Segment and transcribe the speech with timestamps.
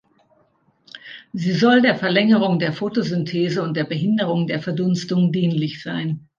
[1.31, 6.27] Sie soll der Verlängerung der Photosynthese und der Behinderung der Verdunstung dienlich sein.